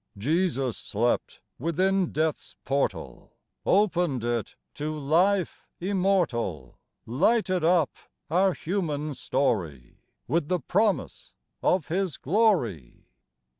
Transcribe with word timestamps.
Jesus 0.17 0.77
slept 0.77 1.41
within 1.59 2.11
death's 2.11 2.55
portal; 2.65 3.33
Opened 3.67 4.23
it 4.23 4.55
to 4.73 4.97
life 4.97 5.67
immortal; 5.79 6.79
Lighted 7.05 7.63
up 7.63 7.91
our 8.27 8.53
human 8.55 9.13
story 9.13 9.99
With 10.27 10.47
the 10.47 10.59
promise 10.59 11.35
of 11.61 11.89
His 11.89 12.17
glory. 12.17 13.09